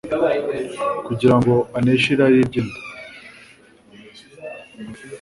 [1.05, 2.79] Kugira ngo aneshe irari ry’inda,